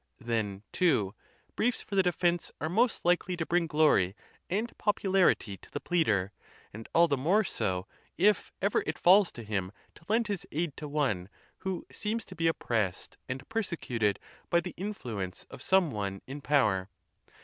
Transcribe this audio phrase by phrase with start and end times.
[0.19, 1.13] Then, too,
[1.55, 4.15] briefs for the de fence are most Ukely to bring glory
[4.49, 6.31] and popularity to the pleader,
[6.73, 7.85] and all the more so,
[8.17, 12.35] if ever it falls to him to lend his aid to one who seems to
[12.35, 14.17] be oppressed and persecuted
[14.49, 16.89] by the influence of some one in power.